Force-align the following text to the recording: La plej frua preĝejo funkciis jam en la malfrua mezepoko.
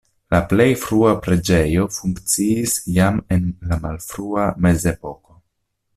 La 0.35 0.37
plej 0.53 0.65
frua 0.83 1.11
preĝejo 1.25 1.85
funkciis 1.97 2.75
jam 2.97 3.23
en 3.37 3.47
la 3.73 3.81
malfrua 3.85 4.49
mezepoko. 4.67 5.41